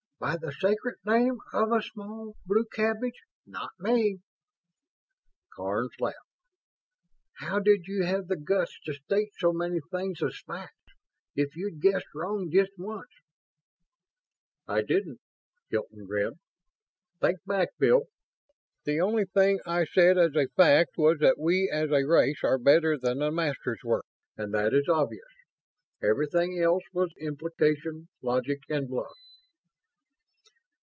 "By 0.21 0.37
the 0.37 0.51
sacred 0.51 0.97
name 1.03 1.39
of 1.51 1.71
a 1.71 1.81
small 1.81 2.35
blue 2.45 2.67
cabbage, 2.71 3.23
not 3.47 3.71
me!" 3.79 4.19
Karns 5.55 5.95
laughed. 5.99 6.19
"How 7.37 7.57
did 7.57 7.87
you 7.87 8.03
have 8.03 8.27
the 8.27 8.35
guts 8.37 8.79
to 8.81 8.93
state 8.93 9.31
so 9.39 9.51
many 9.51 9.79
things 9.89 10.21
as 10.21 10.39
facts? 10.45 10.93
If 11.35 11.55
you'd 11.55 11.81
guessed 11.81 12.13
wrong 12.13 12.51
just 12.51 12.69
once" 12.77 13.09
"I 14.67 14.83
didn't." 14.83 15.21
Hilton 15.71 16.05
grinned. 16.05 16.37
"Think 17.19 17.39
back, 17.47 17.69
Bill. 17.79 18.03
The 18.83 19.01
only 19.01 19.25
thing 19.25 19.59
I 19.65 19.85
said 19.85 20.19
as 20.19 20.35
a 20.35 20.49
fact 20.55 20.99
was 20.99 21.17
that 21.21 21.39
we 21.39 21.67
as 21.67 21.89
a 21.89 22.05
race 22.05 22.43
are 22.43 22.59
better 22.59 22.95
than 22.95 23.17
the 23.17 23.31
Masters 23.31 23.79
were, 23.83 24.03
and 24.37 24.53
that 24.53 24.71
is 24.71 24.87
obvious. 24.87 25.25
Everything 25.99 26.59
else 26.61 26.83
was 26.93 27.11
implication, 27.19 28.07
logic, 28.21 28.59
and 28.69 28.87
bluff." 28.87 29.15